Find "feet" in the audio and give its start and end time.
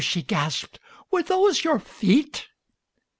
1.77-2.47